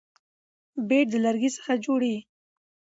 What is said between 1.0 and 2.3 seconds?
د لرګي څخه جوړ يي.